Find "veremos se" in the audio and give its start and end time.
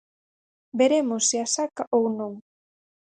0.79-1.37